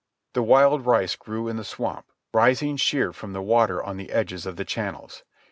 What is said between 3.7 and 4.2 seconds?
on the